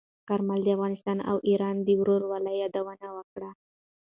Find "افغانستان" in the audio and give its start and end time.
0.77-1.17